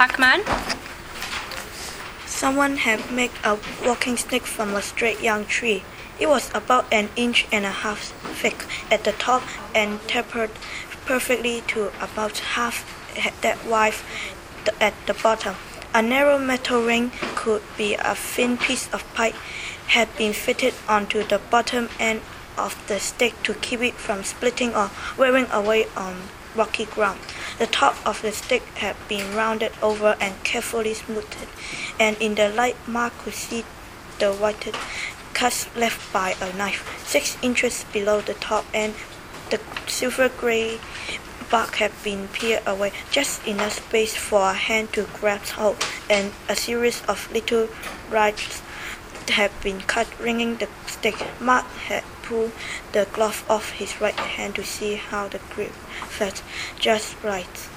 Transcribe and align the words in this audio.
PokMan? 0.00 0.40
Someone 2.24 2.78
had 2.78 3.12
made 3.12 3.32
a 3.44 3.58
walking 3.84 4.16
stick 4.16 4.46
from 4.46 4.74
a 4.74 4.80
straight 4.80 5.20
young 5.20 5.44
tree. 5.44 5.82
It 6.18 6.26
was 6.26 6.50
about 6.54 6.86
an 6.90 7.10
inch 7.16 7.46
and 7.52 7.66
a 7.66 7.84
half 7.84 8.16
thick 8.40 8.64
at 8.90 9.04
the 9.04 9.12
top 9.12 9.42
and 9.74 10.00
tapered 10.08 10.52
perfectly 11.04 11.62
to 11.68 11.92
about 12.00 12.38
half 12.56 12.80
that 13.42 13.62
wide 13.66 14.00
at 14.80 14.94
the 15.04 15.12
bottom. 15.12 15.56
A 15.92 16.00
narrow 16.00 16.38
metal 16.38 16.82
ring 16.82 17.12
could 17.34 17.60
be 17.76 17.92
a 17.92 18.14
thin 18.14 18.56
piece 18.56 18.88
of 18.94 19.04
pipe 19.12 19.36
had 19.88 20.08
been 20.16 20.32
fitted 20.32 20.72
onto 20.88 21.24
the 21.24 21.40
bottom 21.50 21.90
end 21.98 22.22
of 22.56 22.72
the 22.88 22.98
stick 22.98 23.34
to 23.42 23.52
keep 23.52 23.82
it 23.82 23.96
from 23.96 24.24
splitting 24.24 24.74
or 24.74 24.90
wearing 25.18 25.46
away 25.52 25.88
on 25.94 26.22
rocky 26.56 26.86
ground. 26.86 27.20
The 27.60 27.66
top 27.66 27.96
of 28.06 28.22
the 28.22 28.32
stick 28.32 28.62
had 28.76 28.96
been 29.06 29.36
rounded 29.36 29.72
over 29.82 30.16
and 30.18 30.42
carefully 30.44 30.94
smoothed, 30.94 31.46
and 32.00 32.16
in 32.16 32.34
the 32.34 32.48
light 32.48 32.76
Mark 32.88 33.12
could 33.18 33.34
see 33.34 33.66
the 34.18 34.32
whited 34.32 34.74
cuts 35.34 35.68
left 35.76 36.10
by 36.10 36.36
a 36.40 36.56
knife. 36.56 36.88
Six 37.06 37.36
inches 37.42 37.84
below 37.92 38.22
the 38.22 38.32
top 38.32 38.64
end, 38.72 38.94
the 39.50 39.60
silver 39.86 40.30
gray 40.30 40.80
bark 41.50 41.74
had 41.74 41.92
been 42.02 42.28
peeled 42.28 42.62
away, 42.66 42.92
just 43.10 43.46
enough 43.46 43.74
space 43.74 44.16
for 44.16 44.52
a 44.52 44.54
hand 44.54 44.94
to 44.94 45.02
grasp 45.20 45.52
hold, 45.52 45.84
and 46.08 46.32
a 46.48 46.56
series 46.56 47.02
of 47.08 47.30
little 47.30 47.68
ribs 48.08 48.62
had 49.28 49.50
been 49.60 49.82
cut, 49.82 50.08
ringing 50.18 50.56
the 50.56 50.68
stick. 50.86 51.16
Mark 51.38 51.66
had 51.88 52.04
pulled 52.30 52.52
the 52.92 53.08
glove 53.12 53.44
off 53.50 53.72
his 53.72 54.00
right 54.00 54.14
hand 54.14 54.54
to 54.54 54.62
see 54.62 54.94
how 54.94 55.26
the 55.26 55.40
grip 55.50 55.72
felt 56.08 56.42
just 56.78 57.20
right. 57.24 57.68